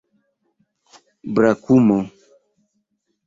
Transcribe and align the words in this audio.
brakumo 1.33 1.97